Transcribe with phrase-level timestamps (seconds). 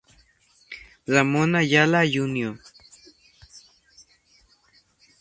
[1.13, 2.55] Ramón Ayala Jr.